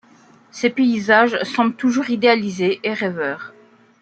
[0.49, 3.53] Ses paysages semblent toujours idéalisés et rêveurs.